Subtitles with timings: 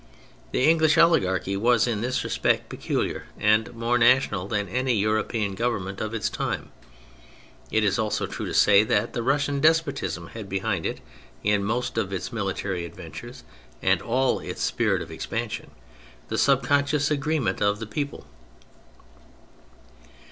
[0.51, 5.83] The English oligarchy was in this respect peculiar and more national than any European Govern
[5.83, 6.71] ment of its time.
[7.69, 11.01] It is also true to say that the Russian despotism had behind it,
[11.43, 13.43] in most of its military adventures
[13.83, 15.69] and in all its spirit of expansion,
[16.29, 18.25] the subconscious agreement of the people.